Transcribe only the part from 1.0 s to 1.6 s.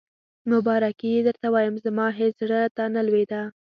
یې درته